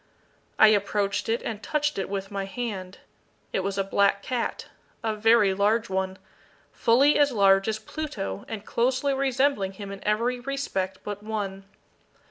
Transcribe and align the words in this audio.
I 0.57 0.69
approached 0.69 1.29
it, 1.29 1.43
and 1.43 1.61
touched 1.61 1.99
it 1.99 2.09
with 2.09 2.31
my 2.31 2.45
hand. 2.45 2.97
It 3.53 3.59
was 3.59 3.77
a 3.77 3.83
black 3.83 4.23
cat 4.23 4.65
a 5.03 5.13
very 5.15 5.53
large 5.53 5.91
one 5.91 6.17
fully 6.71 7.19
as 7.19 7.31
large 7.31 7.67
as 7.67 7.77
Pluto, 7.77 8.43
and 8.47 8.65
closely 8.65 9.13
resembling 9.13 9.73
him 9.73 9.91
in 9.91 10.03
every 10.03 10.39
respect 10.39 10.97
but 11.03 11.21
one. 11.21 11.65